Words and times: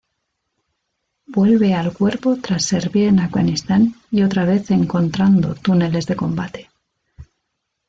Vuelve 1.27 1.75
al 1.75 1.93
cuerpo 1.93 2.37
tras 2.37 2.65
servir 2.65 3.09
en 3.09 3.19
Afganistán 3.19 3.93
y 4.09 4.23
otra 4.23 4.45
vez 4.45 4.71
encontrando 4.71 5.53
túneles 5.53 6.07
de 6.07 6.15
combate. 6.15 6.71